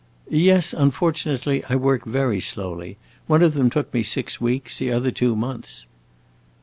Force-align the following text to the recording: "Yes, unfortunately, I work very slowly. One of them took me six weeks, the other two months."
"Yes, 0.31 0.73
unfortunately, 0.73 1.63
I 1.69 1.75
work 1.75 2.05
very 2.05 2.39
slowly. 2.39 2.97
One 3.27 3.43
of 3.43 3.53
them 3.53 3.69
took 3.69 3.93
me 3.93 4.01
six 4.01 4.41
weeks, 4.41 4.79
the 4.79 4.91
other 4.91 5.11
two 5.11 5.35
months." 5.35 5.85